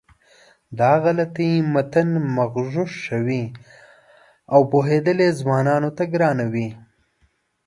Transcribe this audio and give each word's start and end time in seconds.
دا 0.79 0.91
غلطۍ 1.03 1.51
متن 1.73 2.09
مغشوشوي 2.37 3.43
او 4.53 4.59
پوهېدل 4.71 5.17
یې 5.25 5.37
ځوانانو 5.39 5.89
ته 5.97 6.03
ګرانوي. 6.13 6.69